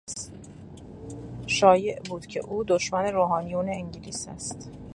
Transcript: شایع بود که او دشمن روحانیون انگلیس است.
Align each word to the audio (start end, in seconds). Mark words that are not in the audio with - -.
شایع 1.47 1.99
بود 2.01 2.25
که 2.25 2.39
او 2.39 2.63
دشمن 2.63 3.05
روحانیون 3.13 3.69
انگلیس 3.69 4.27
است. 4.27 4.71